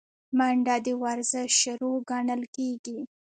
منډه 0.37 0.75
د 0.85 0.87
ورزش 1.03 1.49
شروع 1.61 1.97
ګڼل 2.09 2.41
کېږي 2.55 2.99